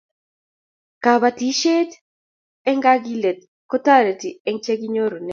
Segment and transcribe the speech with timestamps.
[1.03, 1.91] kabatishiet
[2.69, 5.29] eng' kakilet ko tareti eng chekinyorune